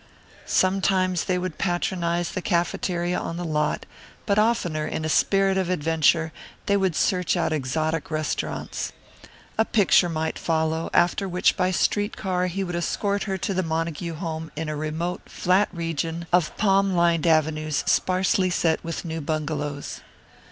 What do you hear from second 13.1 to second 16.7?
her to the Montague home in a remote, flat region of